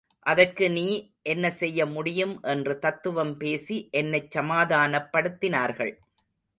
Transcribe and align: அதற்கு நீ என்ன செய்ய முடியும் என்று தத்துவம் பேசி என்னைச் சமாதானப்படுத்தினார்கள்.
அதற்கு 0.25 0.65
நீ 0.69 0.85
என்ன 1.23 1.51
செய்ய 1.51 1.85
முடியும் 1.85 2.33
என்று 2.43 2.79
தத்துவம் 2.79 3.37
பேசி 3.37 3.77
என்னைச் 3.91 4.31
சமாதானப்படுத்தினார்கள். 4.37 5.93